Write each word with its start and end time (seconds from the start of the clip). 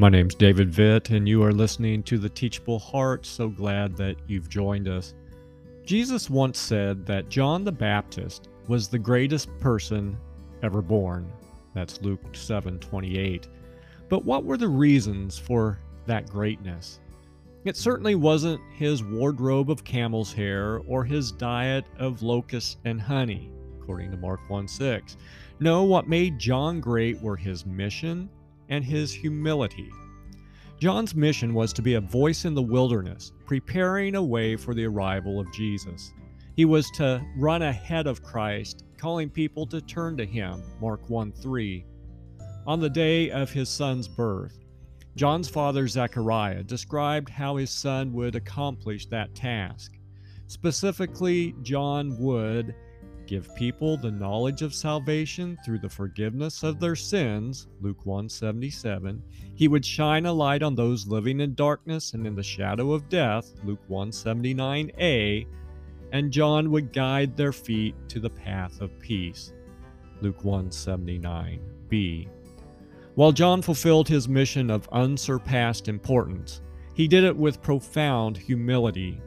My 0.00 0.08
name's 0.08 0.36
David 0.36 0.70
Vitt, 0.70 1.10
and 1.10 1.28
you 1.28 1.42
are 1.42 1.50
listening 1.50 2.04
to 2.04 2.18
The 2.18 2.28
Teachable 2.28 2.78
Heart. 2.78 3.26
So 3.26 3.48
glad 3.48 3.96
that 3.96 4.14
you've 4.28 4.48
joined 4.48 4.86
us. 4.86 5.12
Jesus 5.84 6.30
once 6.30 6.56
said 6.56 7.04
that 7.06 7.28
John 7.28 7.64
the 7.64 7.72
Baptist 7.72 8.48
was 8.68 8.86
the 8.86 8.98
greatest 9.00 9.48
person 9.58 10.16
ever 10.62 10.82
born. 10.82 11.28
That's 11.74 12.00
Luke 12.00 12.22
7:28. 12.32 13.48
But 14.08 14.24
what 14.24 14.44
were 14.44 14.56
the 14.56 14.68
reasons 14.68 15.36
for 15.36 15.80
that 16.06 16.28
greatness? 16.30 17.00
It 17.64 17.76
certainly 17.76 18.14
wasn't 18.14 18.60
his 18.72 19.02
wardrobe 19.02 19.68
of 19.68 19.82
camel's 19.82 20.32
hair 20.32 20.78
or 20.86 21.02
his 21.02 21.32
diet 21.32 21.86
of 21.98 22.22
locusts 22.22 22.76
and 22.84 23.00
honey, 23.00 23.50
according 23.80 24.12
to 24.12 24.16
Mark 24.16 24.48
1:6. 24.48 25.16
No, 25.58 25.82
what 25.82 26.06
made 26.06 26.38
John 26.38 26.80
great 26.80 27.20
were 27.20 27.36
his 27.36 27.66
mission 27.66 28.30
and 28.68 28.84
his 28.84 29.12
humility. 29.12 29.90
John's 30.78 31.14
mission 31.14 31.54
was 31.54 31.72
to 31.72 31.82
be 31.82 31.94
a 31.94 32.00
voice 32.00 32.44
in 32.44 32.54
the 32.54 32.62
wilderness, 32.62 33.32
preparing 33.46 34.14
a 34.14 34.22
way 34.22 34.54
for 34.54 34.74
the 34.74 34.84
arrival 34.84 35.40
of 35.40 35.52
Jesus. 35.52 36.12
He 36.54 36.64
was 36.64 36.90
to 36.92 37.24
run 37.36 37.62
ahead 37.62 38.06
of 38.06 38.22
Christ, 38.22 38.84
calling 38.96 39.30
people 39.30 39.66
to 39.66 39.80
turn 39.80 40.16
to 40.16 40.24
him, 40.24 40.62
Mark 40.80 41.08
1 41.08 41.32
3. 41.32 41.84
On 42.66 42.80
the 42.80 42.90
day 42.90 43.30
of 43.30 43.50
his 43.50 43.68
son's 43.68 44.06
birth, 44.06 44.64
John's 45.16 45.48
father 45.48 45.88
Zechariah 45.88 46.62
described 46.62 47.28
how 47.28 47.56
his 47.56 47.70
son 47.70 48.12
would 48.12 48.36
accomplish 48.36 49.06
that 49.06 49.34
task. 49.34 49.92
Specifically, 50.46 51.56
John 51.62 52.16
would 52.18 52.74
give 53.28 53.54
people 53.54 53.98
the 53.98 54.10
knowledge 54.10 54.62
of 54.62 54.74
salvation 54.74 55.58
through 55.62 55.78
the 55.78 55.88
forgiveness 55.88 56.62
of 56.62 56.80
their 56.80 56.96
sins 56.96 57.68
luke 57.82 58.06
177 58.06 59.22
he 59.54 59.68
would 59.68 59.84
shine 59.84 60.24
a 60.24 60.32
light 60.32 60.62
on 60.62 60.74
those 60.74 61.06
living 61.06 61.40
in 61.40 61.54
darkness 61.54 62.14
and 62.14 62.26
in 62.26 62.34
the 62.34 62.42
shadow 62.42 62.92
of 62.92 63.08
death 63.10 63.52
luke 63.64 63.86
179a 63.90 65.46
and 66.12 66.32
john 66.32 66.70
would 66.70 66.90
guide 66.90 67.36
their 67.36 67.52
feet 67.52 67.94
to 68.08 68.18
the 68.18 68.30
path 68.30 68.80
of 68.80 68.98
peace 68.98 69.52
luke 70.22 70.42
179b 70.42 72.28
while 73.14 73.32
john 73.32 73.60
fulfilled 73.60 74.08
his 74.08 74.26
mission 74.26 74.70
of 74.70 74.88
unsurpassed 74.90 75.86
importance 75.86 76.62
he 76.94 77.06
did 77.06 77.24
it 77.24 77.36
with 77.36 77.60
profound 77.60 78.38
humility 78.38 79.20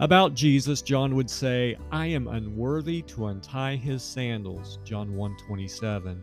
about 0.00 0.34
Jesus, 0.34 0.82
John 0.82 1.14
would 1.14 1.30
say, 1.30 1.76
I 1.90 2.06
am 2.06 2.28
unworthy 2.28 3.02
to 3.02 3.26
untie 3.26 3.76
his 3.76 4.02
sandals, 4.02 4.78
John 4.84 5.14
1:27, 5.14 6.20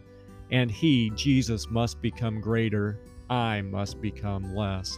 and 0.51 0.69
he, 0.69 1.09
Jesus, 1.15 1.69
must 1.69 2.01
become 2.01 2.39
greater, 2.39 2.99
I 3.29 3.61
must 3.61 3.99
become 3.99 4.55
less, 4.55 4.97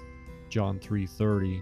John 0.50 0.80
3:30. 0.80 1.62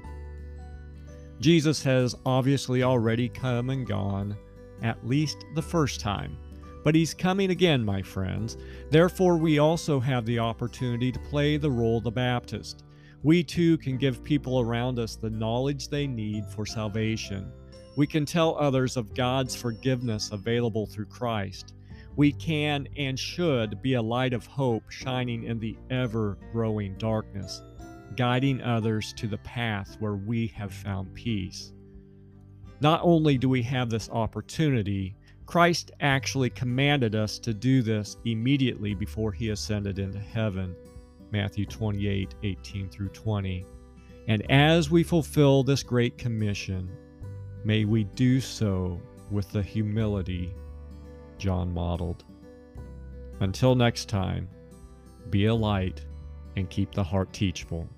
Jesus 1.40 1.84
has 1.84 2.16
obviously 2.26 2.84
already 2.84 3.30
come 3.30 3.70
and 3.70 3.86
gone, 3.86 4.36
at 4.82 5.06
least 5.06 5.46
the 5.56 5.62
first 5.62 6.00
time. 6.00 6.38
But 6.84 6.96
he's 6.96 7.14
coming 7.14 7.52
again, 7.52 7.84
my 7.84 8.02
friends. 8.02 8.58
Therefore, 8.90 9.38
we 9.38 9.60
also 9.60 10.00
have 10.00 10.26
the 10.26 10.40
opportunity 10.40 11.12
to 11.12 11.20
play 11.20 11.58
the 11.58 11.72
role 11.72 11.98
of 12.00 12.04
the 12.04 12.12
Baptist 12.12 12.84
we 13.24 13.42
too 13.42 13.78
can 13.78 13.98
give 13.98 14.24
people 14.24 14.60
around 14.60 15.00
us 15.00 15.16
the 15.16 15.30
knowledge 15.30 15.88
they 15.88 16.06
need 16.06 16.46
for 16.46 16.66
salvation. 16.66 17.52
We 17.96 18.06
can 18.06 18.26
tell 18.26 18.58
others 18.58 18.98
of 18.98 19.14
God's 19.14 19.56
forgiveness 19.56 20.32
available 20.32 20.86
through 20.86 21.06
Christ. 21.06 21.74
We 22.16 22.34
can 22.34 22.88
and 22.98 23.18
should 23.18 23.82
be 23.82 23.94
a 23.94 24.02
light 24.02 24.34
of 24.34 24.46
hope 24.46 24.90
shining 24.90 25.46
in 25.46 25.60
the 25.60 25.78
ever 25.90 26.38
growing 26.52 26.98
darkness, 26.98 27.64
guiding 28.18 28.62
others 28.62 29.14
to 29.14 29.28
the 29.28 29.38
path 29.40 29.96
where 30.00 30.16
we 30.16 30.48
have 30.48 30.74
found 30.74 31.14
peace. 31.14 31.72
Not 32.82 33.00
only 33.04 33.38
do 33.38 33.48
we 33.48 33.64
have 33.64 33.90
this 33.90 34.10
opportunity, 34.10 35.16
Christ 35.46 35.92
actually 36.02 36.50
commanded 36.50 37.16
us 37.16 37.40
to 37.40 37.54
do 37.54 37.82
this 37.82 38.18
immediately 38.26 38.94
before 38.94 39.32
he 39.32 39.50
ascended 39.50 39.98
into 39.98 40.20
heaven. 40.20 40.76
Matthew 41.34 41.66
28 41.66 42.36
18 42.44 42.90
through 42.90 43.10
20. 43.10 43.66
And 44.28 44.50
as 44.52 44.92
we 44.92 45.04
fulfill 45.04 45.64
this 45.64 45.82
great 45.82 46.18
commission, 46.18 46.90
may 47.66 47.86
we 47.86 48.04
do 48.04 48.40
so 48.40 49.02
with 49.32 49.52
the 49.52 49.64
humility 49.64 50.54
John 51.40 51.74
modeled. 51.74 52.24
Until 53.40 53.74
next 53.74 54.08
time, 54.08 54.48
be 55.32 55.48
a 55.48 55.56
light 55.56 56.06
and 56.56 56.70
keep 56.70 56.94
the 56.94 57.04
heart 57.04 57.34
teachable. 57.34 57.90